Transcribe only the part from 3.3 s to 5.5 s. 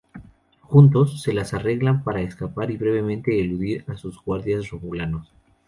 eludir a sus guardias romulanos.